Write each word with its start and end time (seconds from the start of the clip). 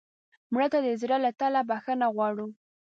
مړه 0.51 0.67
ته 0.73 0.79
د 0.85 0.87
زړه 1.01 1.17
له 1.25 1.31
تله 1.39 1.61
بښنه 1.69 2.07
غواړو 2.15 2.47